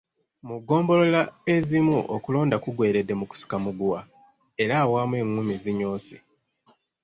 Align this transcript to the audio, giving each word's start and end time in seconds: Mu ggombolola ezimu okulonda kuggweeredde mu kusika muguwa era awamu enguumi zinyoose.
Mu 0.47 0.55
ggombolola 0.61 1.21
ezimu 1.55 1.97
okulonda 2.15 2.55
kuggweeredde 2.63 3.13
mu 3.19 3.25
kusika 3.31 3.55
muguwa 3.63 4.01
era 4.63 4.73
awamu 4.83 5.13
enguumi 5.21 5.55
zinyoose. 5.63 6.17